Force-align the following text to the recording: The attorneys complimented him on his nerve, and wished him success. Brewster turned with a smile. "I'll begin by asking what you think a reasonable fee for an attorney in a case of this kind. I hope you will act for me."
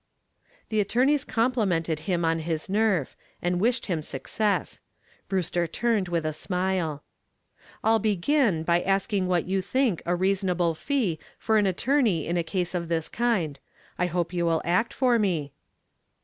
The 0.69 0.79
attorneys 0.79 1.23
complimented 1.23 1.99
him 2.09 2.25
on 2.25 2.39
his 2.39 2.67
nerve, 2.67 3.15
and 3.39 3.59
wished 3.61 3.85
him 3.85 4.01
success. 4.01 4.81
Brewster 5.29 5.67
turned 5.67 6.07
with 6.07 6.25
a 6.25 6.33
smile. 6.33 7.03
"I'll 7.83 7.99
begin 7.99 8.63
by 8.63 8.81
asking 8.81 9.27
what 9.27 9.45
you 9.45 9.61
think 9.61 10.01
a 10.07 10.15
reasonable 10.15 10.73
fee 10.73 11.19
for 11.37 11.59
an 11.59 11.67
attorney 11.67 12.25
in 12.25 12.35
a 12.35 12.41
case 12.41 12.73
of 12.73 12.87
this 12.87 13.09
kind. 13.09 13.59
I 13.99 14.07
hope 14.07 14.33
you 14.33 14.43
will 14.43 14.63
act 14.65 14.91
for 14.91 15.19
me." 15.19 15.53